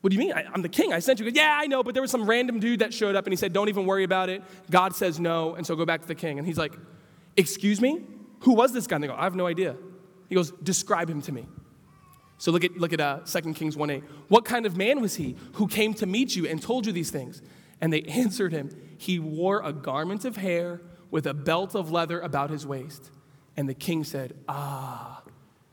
[0.00, 0.32] What do you mean?
[0.32, 0.94] I, am the king.
[0.94, 1.30] I sent you.
[1.32, 3.52] Yeah, I know, but there was some random dude that showed up and he said,
[3.52, 4.42] don't even worry about it.
[4.70, 6.38] God says no, and so go back to the king.
[6.38, 6.72] And he's like,
[7.36, 8.02] excuse me?
[8.40, 8.96] Who was this guy?
[8.96, 9.76] And they go, I have no idea.
[10.28, 11.46] He goes, describe him to me.
[12.42, 14.02] So look at, look at uh, 2 Kings 1 8.
[14.26, 17.12] What kind of man was he who came to meet you and told you these
[17.12, 17.40] things?
[17.80, 20.80] And they answered him, He wore a garment of hair
[21.12, 23.12] with a belt of leather about his waist.
[23.56, 25.22] And the king said, Ah,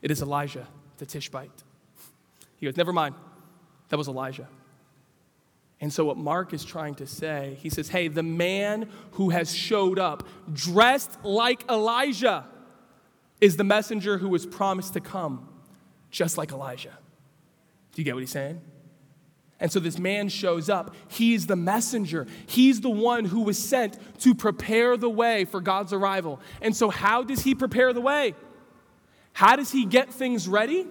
[0.00, 1.50] it is Elijah the Tishbite.
[2.58, 3.16] He goes, Never mind.
[3.88, 4.46] That was Elijah.
[5.80, 9.52] And so, what Mark is trying to say, he says, Hey, the man who has
[9.52, 12.46] showed up dressed like Elijah
[13.40, 15.48] is the messenger who was promised to come
[16.10, 16.96] just like Elijah.
[17.92, 18.60] Do you get what he's saying?
[19.60, 20.94] And so this man shows up.
[21.08, 22.26] He's the messenger.
[22.46, 26.40] He's the one who was sent to prepare the way for God's arrival.
[26.62, 28.34] And so, how does he prepare the way?
[29.34, 30.86] How does he get things ready?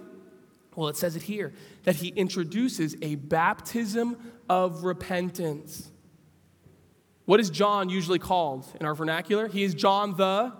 [0.75, 1.53] Well, it says it here
[1.83, 5.89] that he introduces a baptism of repentance.
[7.25, 9.47] What is John usually called in our vernacular?
[9.47, 10.53] He is John the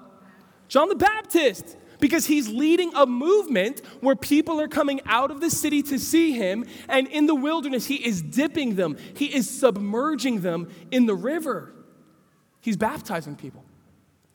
[0.68, 5.50] John the Baptist because he's leading a movement where people are coming out of the
[5.50, 10.42] city to see him, and in the wilderness, he is dipping them, he is submerging
[10.42, 11.74] them in the river.
[12.62, 13.64] He's baptizing people.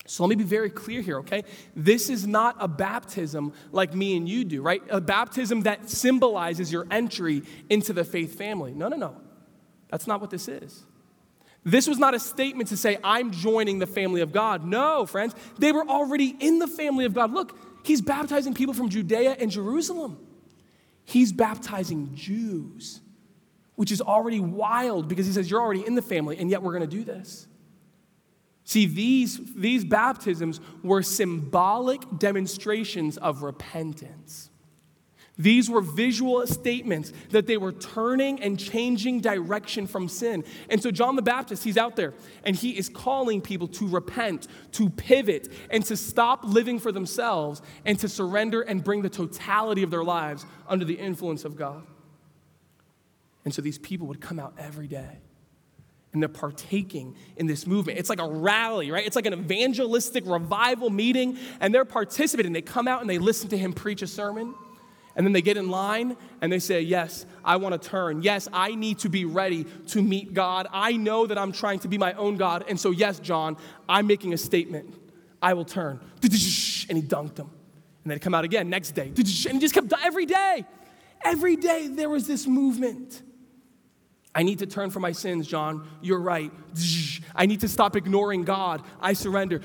[0.06, 1.44] So let me be very clear here, okay?
[1.74, 4.82] This is not a baptism like me and you do, right?
[4.90, 8.74] A baptism that symbolizes your entry into the faith family.
[8.74, 9.16] No, no, no.
[9.88, 10.84] That's not what this is.
[11.64, 14.64] This was not a statement to say, I'm joining the family of God.
[14.64, 17.32] No, friends, they were already in the family of God.
[17.32, 20.18] Look, he's baptizing people from Judea and Jerusalem.
[21.04, 23.00] He's baptizing Jews,
[23.76, 26.72] which is already wild because he says, You're already in the family, and yet we're
[26.72, 27.46] going to do this.
[28.64, 34.50] See, these, these baptisms were symbolic demonstrations of repentance.
[35.36, 40.44] These were visual statements that they were turning and changing direction from sin.
[40.70, 44.46] And so, John the Baptist, he's out there and he is calling people to repent,
[44.72, 49.82] to pivot, and to stop living for themselves and to surrender and bring the totality
[49.82, 51.84] of their lives under the influence of God.
[53.44, 55.18] And so, these people would come out every day
[56.12, 57.98] and they're partaking in this movement.
[57.98, 59.04] It's like a rally, right?
[59.04, 62.52] It's like an evangelistic revival meeting, and they're participating.
[62.52, 64.54] They come out and they listen to him preach a sermon.
[65.16, 68.22] And then they get in line and they say, Yes, I want to turn.
[68.22, 70.66] Yes, I need to be ready to meet God.
[70.72, 72.64] I know that I'm trying to be my own God.
[72.68, 73.56] And so, yes, John,
[73.88, 74.94] I'm making a statement.
[75.40, 76.00] I will turn.
[76.86, 77.50] And he dunked them.
[78.02, 79.06] And then come out again next day.
[79.16, 80.66] And he just kept every day.
[81.24, 83.22] Every day there was this movement.
[84.34, 85.88] I need to turn from my sins, John.
[86.02, 86.52] You're right.
[87.34, 88.82] I need to stop ignoring God.
[89.00, 89.60] I surrender.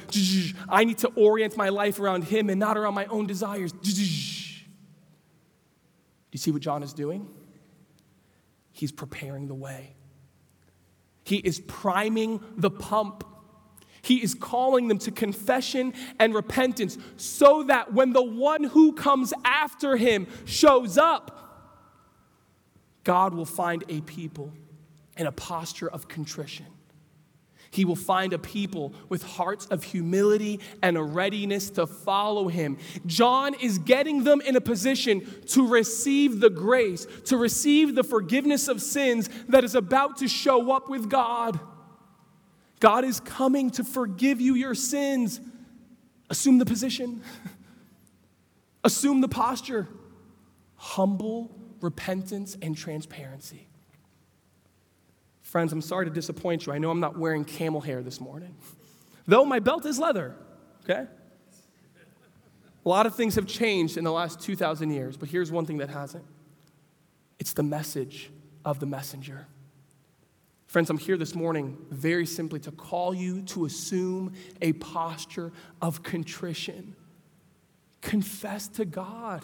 [0.70, 3.74] I need to orient my life around Him and not around my own desires
[6.32, 7.28] you see what John is doing?
[8.72, 9.96] He's preparing the way.
[11.24, 13.24] He is priming the pump.
[14.02, 19.34] He is calling them to confession and repentance so that when the one who comes
[19.44, 21.36] after him shows up,
[23.04, 24.54] God will find a people
[25.18, 26.66] in a posture of contrition.
[27.72, 32.78] He will find a people with hearts of humility and a readiness to follow him.
[33.06, 38.68] John is getting them in a position to receive the grace, to receive the forgiveness
[38.68, 41.60] of sins that is about to show up with God.
[42.80, 45.40] God is coming to forgive you your sins.
[46.30, 47.22] Assume the position,
[48.84, 49.88] assume the posture,
[50.76, 53.69] humble repentance and transparency.
[55.50, 56.74] Friends, I'm sorry to disappoint you.
[56.74, 58.56] I know I'm not wearing camel hair this morning,
[59.26, 60.36] though my belt is leather,
[60.84, 61.08] okay?
[62.86, 65.80] A lot of things have changed in the last 2,000 years, but here's one thing
[65.80, 66.24] that hasn't
[67.40, 68.30] it's the message
[68.64, 69.48] of the messenger.
[70.68, 76.04] Friends, I'm here this morning very simply to call you to assume a posture of
[76.04, 76.96] contrition.
[78.02, 79.44] Confess to God.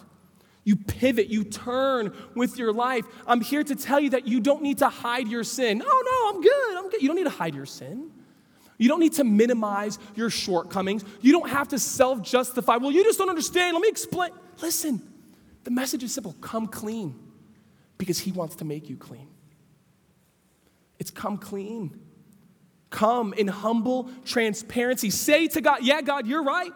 [0.65, 3.06] You pivot, you turn with your life.
[3.28, 5.82] I'm here to tell you that you don't need to hide your sin.
[5.86, 6.78] Oh, no, I'm good.
[6.78, 7.01] I'm good.
[7.04, 8.12] You don't need to hide your sin.
[8.80, 11.06] You don't need to minimize your shortcomings.
[11.21, 12.78] You don't have to self justify.
[12.78, 13.75] Well, you just don't understand.
[13.75, 14.32] Let me explain.
[14.60, 15.01] Listen,
[15.63, 17.15] the message is simple come clean
[17.99, 19.28] because He wants to make you clean.
[20.97, 21.99] It's come clean.
[22.89, 25.12] Come in humble transparency.
[25.12, 26.73] Say to God, Yeah, God, you're right.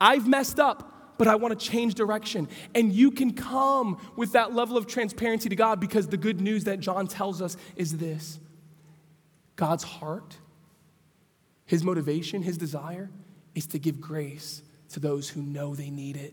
[0.00, 2.48] I've messed up but I want to change direction.
[2.74, 6.64] And you can come with that level of transparency to God because the good news
[6.64, 8.38] that John tells us is this
[9.56, 10.36] God's heart,
[11.66, 13.10] his motivation, his desire
[13.54, 16.32] is to give grace to those who know they need it.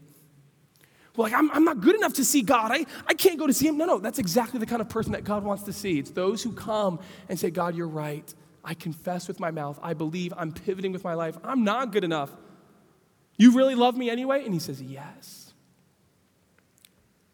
[1.15, 2.71] Well, like, I'm, I'm not good enough to see God.
[2.71, 3.78] I, I can't go to see him.
[3.78, 5.98] No, no, that's exactly the kind of person that God wants to see.
[5.98, 8.34] It's those who come and say, God, you're right.
[8.63, 9.80] I confess with my mouth.
[9.82, 11.38] I believe I'm pivoting with my life.
[11.43, 12.32] I'm not good enough.
[13.38, 14.43] You really love me anyway?
[14.45, 15.54] And he says, Yes.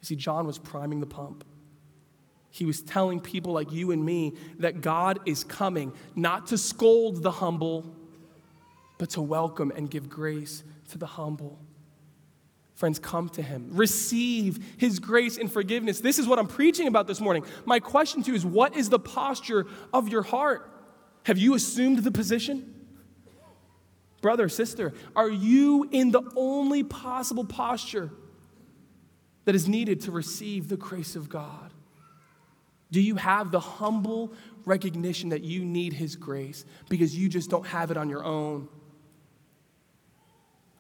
[0.01, 1.43] You see, John was priming the pump.
[2.49, 7.23] He was telling people like you and me that God is coming, not to scold
[7.23, 7.95] the humble,
[8.97, 11.59] but to welcome and give grace to the humble.
[12.75, 13.69] Friends, come to him.
[13.71, 15.99] Receive his grace and forgiveness.
[15.99, 17.45] This is what I'm preaching about this morning.
[17.63, 20.67] My question to you is what is the posture of your heart?
[21.23, 22.80] Have you assumed the position?
[24.21, 28.11] Brother, sister, are you in the only possible posture
[29.45, 31.73] that is needed to receive the grace of God?
[32.91, 34.33] Do you have the humble
[34.65, 38.67] recognition that you need His grace because you just don't have it on your own?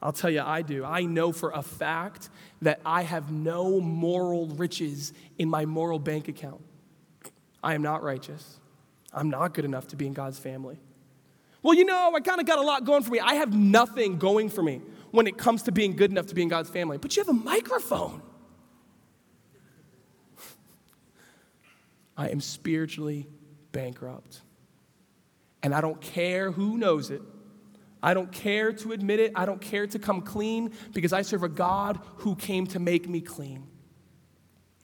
[0.01, 0.83] I'll tell you, I do.
[0.83, 2.29] I know for a fact
[2.61, 6.61] that I have no moral riches in my moral bank account.
[7.63, 8.59] I am not righteous.
[9.13, 10.79] I'm not good enough to be in God's family.
[11.63, 13.19] Well, you know, I kind of got a lot going for me.
[13.19, 16.41] I have nothing going for me when it comes to being good enough to be
[16.41, 16.97] in God's family.
[16.97, 18.21] But you have a microphone.
[22.17, 23.27] I am spiritually
[23.71, 24.41] bankrupt.
[25.63, 27.21] And I don't care who knows it.
[28.03, 29.31] I don't care to admit it.
[29.35, 33.07] I don't care to come clean because I serve a God who came to make
[33.07, 33.67] me clean.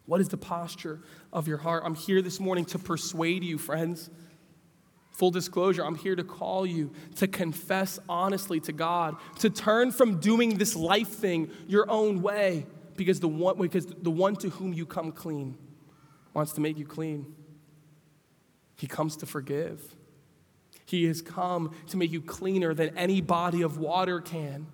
[0.05, 1.01] What is the posture
[1.33, 1.83] of your heart?
[1.85, 4.09] I'm here this morning to persuade you, friends.
[5.17, 10.19] Full disclosure, I'm here to call you to confess honestly to God, to turn from
[10.19, 14.73] doing this life thing your own way, because the one, because the one to whom
[14.73, 15.57] you come clean
[16.35, 17.33] wants to make you clean.
[18.75, 19.95] He comes to forgive.
[20.85, 24.67] He has come to make you cleaner than any body of water can.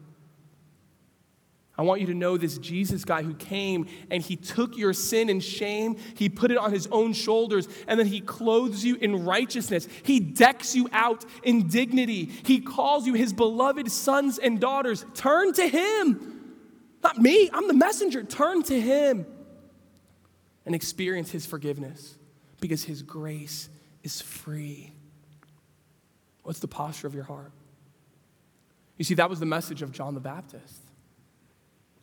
[1.76, 5.30] I want you to know this Jesus guy who came and he took your sin
[5.30, 9.26] and shame, he put it on his own shoulders, and then he clothes you in
[9.26, 9.88] righteousness.
[10.04, 12.26] He decks you out in dignity.
[12.44, 15.04] He calls you his beloved sons and daughters.
[15.16, 16.30] Turn to him.
[17.04, 18.24] Not me, I'm the messenger.
[18.24, 19.26] Turn to him
[20.68, 22.18] and experience his forgiveness
[22.62, 23.68] because his grace
[24.04, 24.94] is free.
[26.44, 27.52] What's the posture of your heart?
[28.98, 30.83] You see, that was the message of John the Baptist.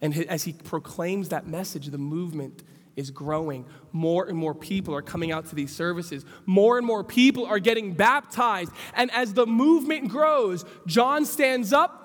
[0.02, 2.62] And as he proclaims that message, the movement
[2.96, 3.64] is growing.
[3.92, 6.24] More and more people are coming out to these services.
[6.46, 8.72] More and more people are getting baptized.
[8.94, 11.96] And as the movement grows, John stands up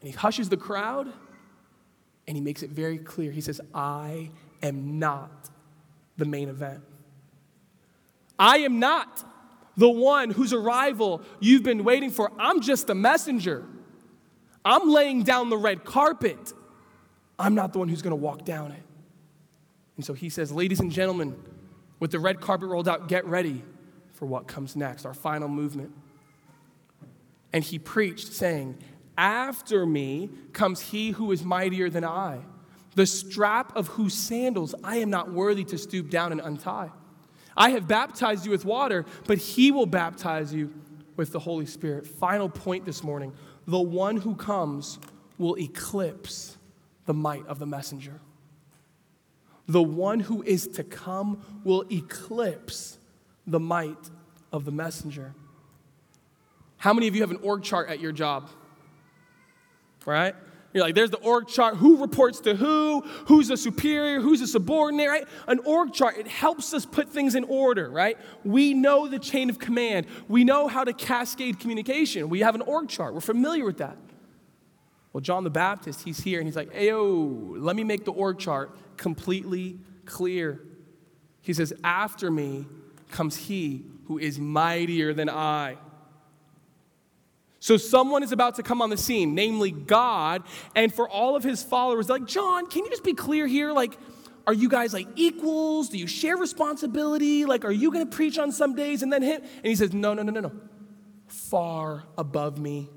[0.00, 1.12] and he hushes the crowd
[2.26, 3.32] and he makes it very clear.
[3.32, 4.30] He says, I
[4.62, 5.50] am not
[6.16, 6.82] the main event.
[8.38, 9.24] I am not
[9.76, 12.30] the one whose arrival you've been waiting for.
[12.38, 13.64] I'm just the messenger.
[14.64, 16.52] I'm laying down the red carpet.
[17.40, 18.82] I'm not the one who's going to walk down it.
[19.96, 21.34] And so he says, Ladies and gentlemen,
[21.98, 23.62] with the red carpet rolled out, get ready
[24.12, 25.92] for what comes next, our final movement.
[27.52, 28.78] And he preached, saying,
[29.16, 32.40] After me comes he who is mightier than I,
[32.94, 36.90] the strap of whose sandals I am not worthy to stoop down and untie.
[37.56, 40.72] I have baptized you with water, but he will baptize you
[41.16, 42.06] with the Holy Spirit.
[42.06, 43.32] Final point this morning
[43.66, 44.98] the one who comes
[45.38, 46.58] will eclipse
[47.10, 48.20] the might of the messenger.
[49.66, 52.98] The one who is to come will eclipse
[53.48, 53.98] the might
[54.52, 55.34] of the messenger.
[56.76, 58.48] How many of you have an org chart at your job?
[60.06, 60.36] Right?
[60.72, 61.78] You're like, there's the org chart.
[61.78, 63.00] Who reports to who?
[63.26, 64.20] Who's a superior?
[64.20, 65.26] Who's a subordinate, right?
[65.48, 68.18] An org chart, it helps us put things in order, right?
[68.44, 70.06] We know the chain of command.
[70.28, 72.28] We know how to cascade communication.
[72.28, 73.14] We have an org chart.
[73.14, 73.96] We're familiar with that.
[75.12, 78.38] Well, John the Baptist, he's here and he's like, Ayo, let me make the org
[78.38, 80.60] chart completely clear.
[81.42, 82.66] He says, After me
[83.10, 85.76] comes he who is mightier than I.
[87.58, 90.44] So someone is about to come on the scene, namely God,
[90.74, 93.72] and for all of his followers, like, John, can you just be clear here?
[93.72, 93.98] Like,
[94.46, 95.90] are you guys like equals?
[95.90, 97.44] Do you share responsibility?
[97.44, 99.42] Like, are you going to preach on some days and then him?
[99.42, 100.52] And he says, No, no, no, no, no.
[101.26, 102.88] Far above me,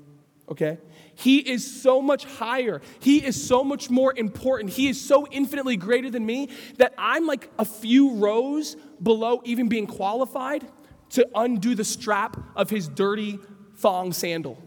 [0.48, 0.78] okay?
[1.14, 2.80] He is so much higher.
[3.00, 4.72] He is so much more important.
[4.72, 9.68] He is so infinitely greater than me that I'm like a few rows below even
[9.68, 10.66] being qualified
[11.10, 13.38] to undo the strap of his dirty
[13.76, 14.60] thong sandal.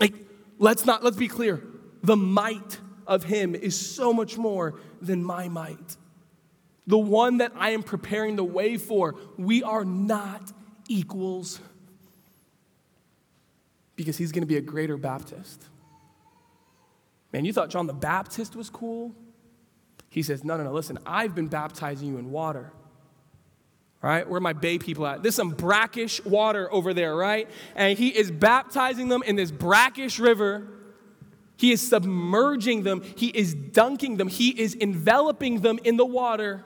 [0.00, 0.14] Like,
[0.58, 1.62] let's not, let's be clear.
[2.02, 5.96] The might of him is so much more than my might.
[6.86, 10.52] The one that I am preparing the way for, we are not
[10.88, 11.60] equals
[13.96, 15.64] because he's going to be a greater Baptist.
[17.32, 19.14] Man, you thought John the Baptist was cool?
[20.08, 22.72] He says, No, no, no, listen, I've been baptizing you in water.
[24.00, 24.28] Right?
[24.28, 25.22] Where are my bay people at?
[25.22, 27.48] There's some brackish water over there, right?
[27.74, 30.68] And he is baptizing them in this brackish river.
[31.56, 33.02] He is submerging them.
[33.16, 34.28] He is dunking them.
[34.28, 36.64] He is enveloping them in the water.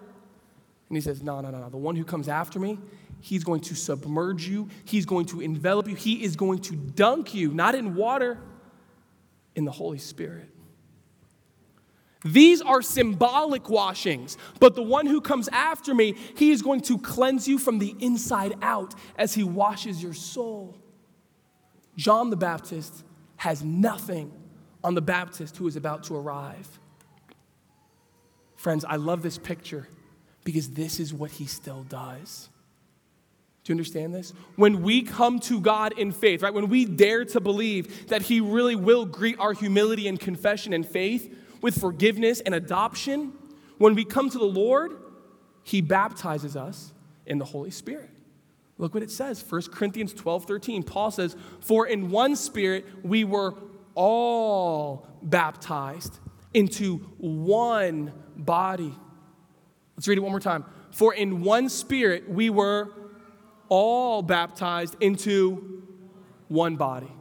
[0.89, 1.69] And he says, No, no, no, no.
[1.69, 2.79] The one who comes after me,
[3.21, 4.69] he's going to submerge you.
[4.85, 5.95] He's going to envelop you.
[5.95, 8.39] He is going to dunk you, not in water,
[9.55, 10.49] in the Holy Spirit.
[12.25, 16.99] These are symbolic washings, but the one who comes after me, he is going to
[16.99, 20.77] cleanse you from the inside out as he washes your soul.
[21.97, 23.05] John the Baptist
[23.37, 24.33] has nothing
[24.83, 26.79] on the Baptist who is about to arrive.
[28.57, 29.89] Friends, I love this picture
[30.43, 32.49] because this is what he still does.
[33.69, 34.33] Do you understand this?
[34.57, 36.55] When we come to God in faith, right?
[36.55, 40.89] When we dare to believe that he really will greet our humility and confession and
[40.89, 43.35] faith, with forgiveness and adoption,
[43.77, 44.93] when we come to the Lord,
[45.65, 46.95] He baptizes us
[47.27, 48.09] in the Holy Spirit.
[48.79, 50.83] Look what it says 1 Corinthians 12 13.
[50.83, 53.55] Paul says, For in one spirit we were
[53.95, 56.19] all baptized
[56.55, 58.95] into one body.
[59.95, 60.65] Let's read it one more time.
[60.93, 62.93] For in one spirit we were
[63.69, 65.83] all baptized into
[66.49, 67.13] one body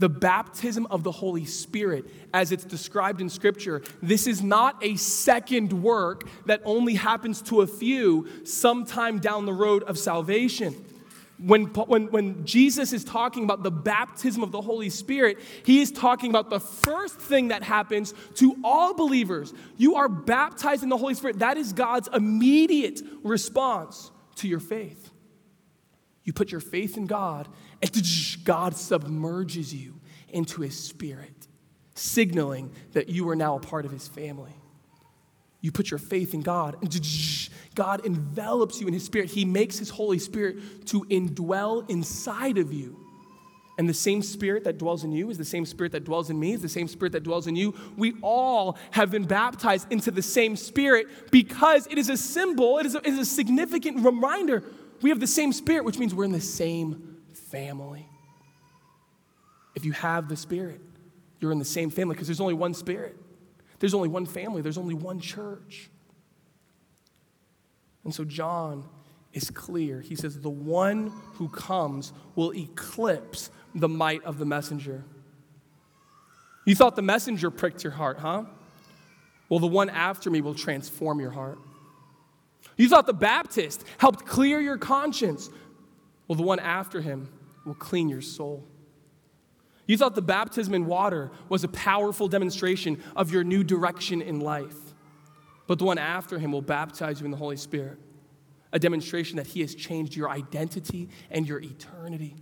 [0.00, 4.96] the baptism of the Holy Spirit, as it's described in Scripture, this is not a
[4.96, 10.74] second work that only happens to a few sometime down the road of salvation.
[11.36, 15.92] When, when, when Jesus is talking about the baptism of the Holy Spirit, he is
[15.92, 19.52] talking about the first thing that happens to all believers.
[19.76, 21.40] You are baptized in the Holy Spirit.
[21.40, 25.09] That is God's immediate response to your faith.
[26.24, 27.48] You put your faith in God,
[27.82, 27.90] and
[28.44, 31.48] God submerges you into his spirit,
[31.94, 34.54] signaling that you are now a part of his family.
[35.60, 36.90] You put your faith in God, and
[37.74, 39.30] God envelops you in his spirit.
[39.30, 42.98] He makes his Holy Spirit to indwell inside of you.
[43.78, 46.38] And the same spirit that dwells in you is the same spirit that dwells in
[46.38, 47.74] me, is the same spirit that dwells in you.
[47.96, 52.84] We all have been baptized into the same spirit because it is a symbol, it
[52.84, 54.64] is a, it is a significant reminder.
[55.02, 57.16] We have the same spirit, which means we're in the same
[57.50, 58.06] family.
[59.74, 60.80] If you have the Spirit,
[61.38, 63.16] you're in the same family because there's only one Spirit.
[63.78, 64.62] There's only one family.
[64.62, 65.88] There's only one church.
[68.04, 68.84] And so John
[69.32, 70.00] is clear.
[70.00, 75.04] He says, The one who comes will eclipse the might of the messenger.
[76.66, 78.44] You thought the messenger pricked your heart, huh?
[79.48, 81.58] Well, the one after me will transform your heart.
[82.80, 85.50] You thought the Baptist helped clear your conscience.
[86.26, 87.28] Well, the one after him
[87.66, 88.66] will clean your soul.
[89.86, 94.40] You thought the baptism in water was a powerful demonstration of your new direction in
[94.40, 94.78] life.
[95.66, 97.98] But the one after him will baptize you in the Holy Spirit,
[98.72, 102.34] a demonstration that he has changed your identity and your eternity.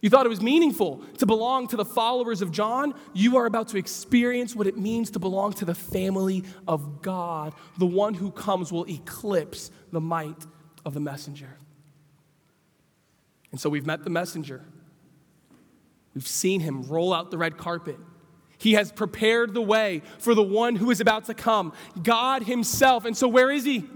[0.00, 2.94] You thought it was meaningful to belong to the followers of John.
[3.12, 7.52] You are about to experience what it means to belong to the family of God.
[7.78, 10.46] The one who comes will eclipse the might
[10.86, 11.58] of the messenger.
[13.50, 14.64] And so we've met the messenger.
[16.14, 17.98] We've seen him roll out the red carpet.
[18.60, 21.72] He has prepared the way for the one who is about to come,
[22.02, 23.06] God Himself.
[23.06, 23.88] And so, where is He?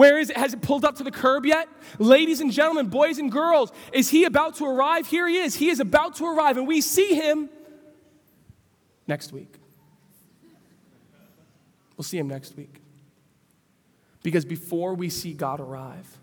[0.00, 0.38] Where is it?
[0.38, 1.68] Has it pulled up to the curb yet?
[1.98, 5.06] Ladies and gentlemen, boys and girls, is He about to arrive?
[5.06, 5.54] Here He is.
[5.54, 7.50] He is about to arrive, and we see Him
[9.06, 9.56] next week.
[11.98, 12.80] We'll see Him next week.
[14.22, 16.18] Because before we see God arrive,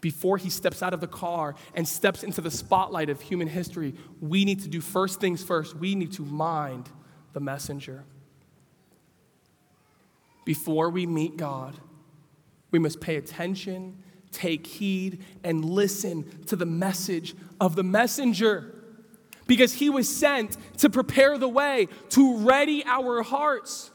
[0.00, 3.92] before he steps out of the car and steps into the spotlight of human history,
[4.22, 5.76] we need to do first things first.
[5.76, 6.88] We need to mind
[7.34, 8.04] the messenger.
[10.46, 11.78] Before we meet God,
[12.70, 14.02] we must pay attention,
[14.32, 18.74] take heed, and listen to the message of the messenger.
[19.46, 23.90] Because he was sent to prepare the way, to ready our hearts.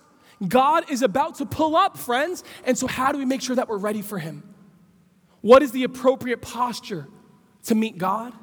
[0.45, 2.43] God is about to pull up, friends.
[2.65, 4.53] And so, how do we make sure that we're ready for him?
[5.41, 7.07] What is the appropriate posture
[7.63, 8.33] to meet God?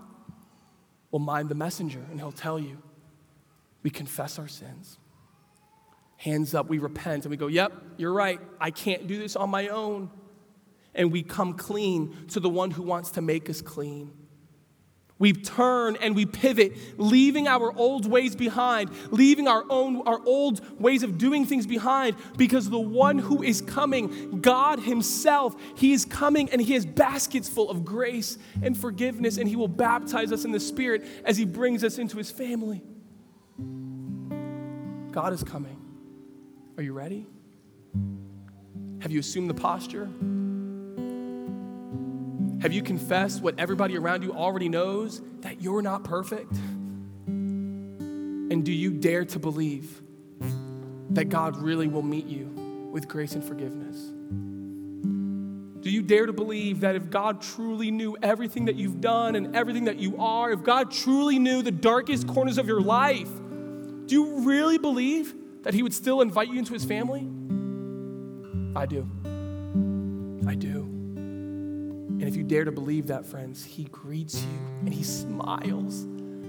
[1.11, 2.79] Well, mind the messenger, and he'll tell you.
[3.83, 4.99] We confess our sins.
[6.17, 8.41] Hands up, we repent, and we go, Yep, you're right.
[8.61, 10.11] I can't do this on my own.
[10.95, 14.13] And we come clean to the one who wants to make us clean.
[15.23, 20.81] We turn and we pivot, leaving our old ways behind, leaving our own our old
[20.81, 26.05] ways of doing things behind because the one who is coming, God himself, he is
[26.05, 30.45] coming and he has baskets full of grace and forgiveness and he will baptize us
[30.45, 32.83] in the spirit as he brings us into his family.
[35.13, 35.81] God is coming.
[36.77, 37.29] Are you ready?
[38.99, 40.11] Have you assumed the posture?
[42.63, 46.53] Have you confessed what everybody around you already knows that you're not perfect?
[47.27, 50.01] And do you dare to believe
[51.11, 52.47] that God really will meet you
[52.93, 53.97] with grace and forgiveness?
[55.83, 59.57] Do you dare to believe that if God truly knew everything that you've done and
[59.57, 63.29] everything that you are, if God truly knew the darkest corners of your life,
[64.07, 65.35] do you really believe
[65.65, 67.29] that He would still invite you into His family?
[68.77, 69.09] I do.
[70.47, 71.02] I do.
[72.23, 76.05] And if you dare to believe that, friends, He greets you and He smiles.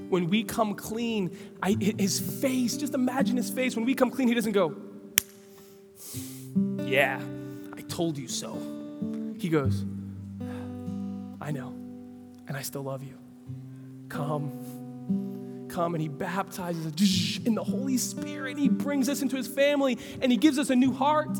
[0.07, 3.75] When we come clean, I, His face, just imagine His face.
[3.75, 4.75] When we come clean, He doesn't go,
[6.85, 7.19] Yeah,
[7.75, 8.55] I told you so.
[9.39, 9.83] He goes,
[11.41, 11.73] I know,
[12.47, 13.17] and I still love you.
[14.09, 14.51] Come,
[15.69, 16.85] come, and He baptizes
[17.47, 18.59] in the Holy Spirit.
[18.59, 21.35] He brings us into His family, and He gives us a new heart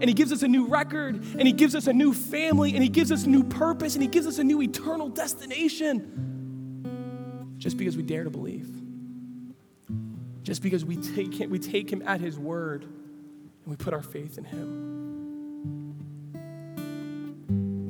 [0.00, 2.82] and He gives us a new record, and He gives us a new family, and
[2.82, 6.20] He gives us a new purpose, and He gives us a new eternal destination.
[7.58, 8.68] Just because we dare to believe.
[10.42, 12.92] Just because we take Him, we take him at His word and
[13.66, 14.90] we put our faith in Him.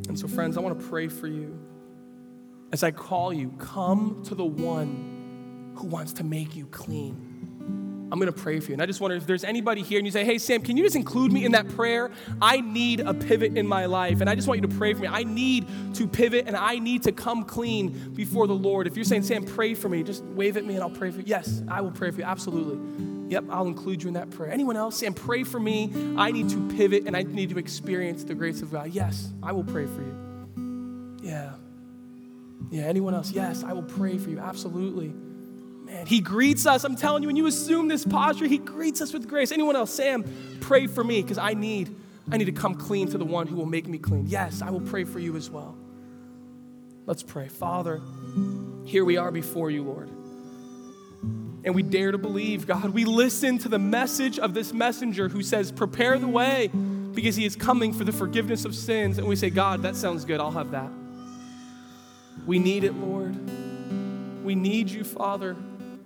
[0.08, 1.58] And so, friends, I want to pray for you
[2.74, 7.33] as I call you, come to the one who wants to make you clean.
[8.14, 8.74] I'm going to pray for you.
[8.74, 10.84] And I just wonder if there's anybody here and you say, hey, Sam, can you
[10.84, 12.12] just include me in that prayer?
[12.40, 14.20] I need a pivot in my life.
[14.20, 15.08] And I just want you to pray for me.
[15.08, 18.86] I need to pivot and I need to come clean before the Lord.
[18.86, 21.18] If you're saying, Sam, pray for me, just wave at me and I'll pray for
[21.18, 21.24] you.
[21.26, 22.24] Yes, I will pray for you.
[22.24, 22.78] Absolutely.
[23.32, 24.52] Yep, I'll include you in that prayer.
[24.52, 24.96] Anyone else?
[24.96, 25.90] Sam, pray for me.
[26.16, 28.92] I need to pivot and I need to experience the grace of God.
[28.92, 31.16] Yes, I will pray for you.
[31.20, 31.54] Yeah.
[32.70, 33.32] Yeah, anyone else?
[33.32, 34.38] Yes, I will pray for you.
[34.38, 35.12] Absolutely.
[35.84, 36.84] Man, he greets us.
[36.84, 39.52] I'm telling you, when you assume this posture, he greets us with grace.
[39.52, 39.92] Anyone else?
[39.92, 40.24] Sam,
[40.60, 41.94] pray for me because I need,
[42.30, 44.26] I need to come clean to the one who will make me clean.
[44.26, 45.76] Yes, I will pray for you as well.
[47.06, 47.48] Let's pray.
[47.48, 48.00] Father,
[48.86, 50.08] here we are before you, Lord.
[51.66, 52.90] And we dare to believe, God.
[52.90, 57.44] We listen to the message of this messenger who says, Prepare the way because he
[57.44, 59.18] is coming for the forgiveness of sins.
[59.18, 60.40] And we say, God, that sounds good.
[60.40, 60.90] I'll have that.
[62.46, 63.34] We need it, Lord.
[64.44, 65.56] We need you, Father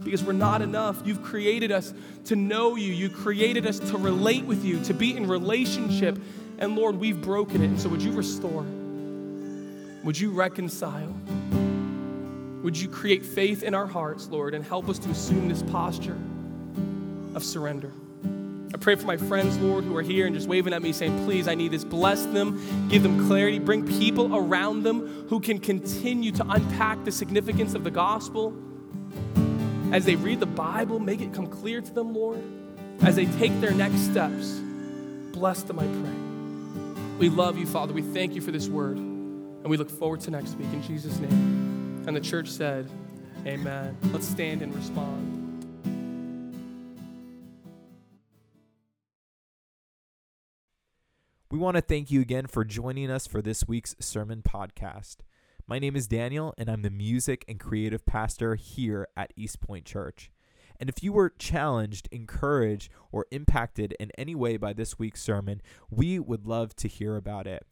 [0.03, 1.03] because we're not enough.
[1.05, 1.93] You've created us
[2.27, 6.19] to know you, you created us to relate with you, to be in relationship.
[6.59, 7.67] And Lord, we've broken it.
[7.67, 8.65] And so would you restore?
[10.05, 11.15] Would you reconcile?
[12.63, 16.19] Would you create faith in our hearts, Lord, and help us to assume this posture
[17.35, 17.93] of surrender?
[18.75, 21.25] I pray for my friends, Lord, who are here and just waving at me saying,
[21.25, 21.85] Please, I need this.
[21.85, 27.13] Bless them, give them clarity, bring people around them who can continue to unpack the
[27.13, 28.55] significance of the gospel
[29.93, 32.43] as they read the Bible, make it come clear to them, Lord.
[33.03, 34.61] As they take their next steps,
[35.33, 37.19] bless them, I pray.
[37.19, 37.93] We love you, Father.
[37.93, 38.97] We thank you for this word.
[38.97, 42.05] And we look forward to next week in Jesus' name.
[42.07, 42.89] And the church said,
[43.47, 43.97] Amen.
[44.13, 45.39] Let's stand and respond.
[51.51, 55.17] We want to thank you again for joining us for this week's sermon podcast.
[55.71, 59.85] My name is Daniel, and I'm the music and creative pastor here at East Point
[59.85, 60.33] Church.
[60.81, 65.61] And if you were challenged, encouraged, or impacted in any way by this week's sermon,
[65.91, 67.67] we would love to hear about it.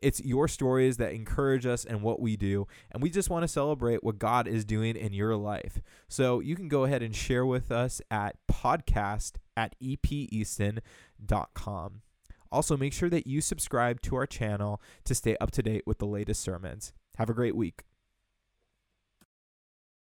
[0.00, 3.48] It's your stories that encourage us and what we do, and we just want to
[3.48, 5.82] celebrate what God is doing in your life.
[6.08, 10.80] So you can go ahead and share with us at podcast at epeaston.com.
[12.50, 15.98] Also, make sure that you subscribe to our channel to stay up to date with
[15.98, 16.94] the latest sermons.
[17.16, 17.84] Have a great week.